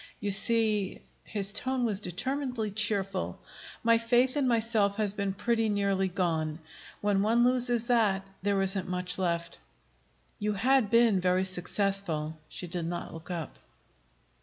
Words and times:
You 0.19 0.31
see," 0.31 0.99
his 1.25 1.53
tone 1.53 1.85
was 1.85 1.99
determinedly 1.99 2.71
cheerful, 2.71 3.39
"my 3.83 3.99
faith 3.99 4.35
in 4.35 4.47
myself 4.47 4.95
has 4.95 5.13
been 5.13 5.31
pretty 5.31 5.69
nearly 5.69 6.07
gone. 6.07 6.57
When 7.01 7.21
one 7.21 7.43
loses 7.43 7.85
that, 7.85 8.25
there 8.41 8.59
isn't 8.63 8.89
much 8.89 9.19
left." 9.19 9.59
"You 10.39 10.53
had 10.53 10.89
been 10.89 11.21
very 11.21 11.43
successful." 11.43 12.35
She 12.49 12.65
did 12.65 12.87
not 12.87 13.13
look 13.13 13.29
up. 13.29 13.59